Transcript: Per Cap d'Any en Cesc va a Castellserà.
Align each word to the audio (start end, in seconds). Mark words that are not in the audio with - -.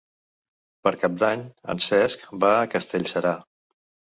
Per 0.87 0.93
Cap 1.03 1.19
d'Any 1.23 1.43
en 1.75 1.83
Cesc 1.89 2.25
va 2.45 2.51
a 2.63 2.67
Castellserà. 2.73 3.37